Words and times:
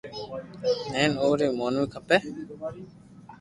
ھين 0.93 1.11
اووي 1.23 1.47
مونوي 1.57 1.85
کپي 1.93 2.17